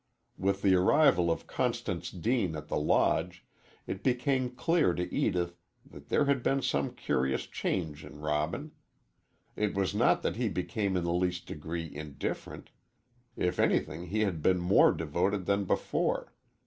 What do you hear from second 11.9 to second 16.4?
indifferent if anything he had been more devoted than before.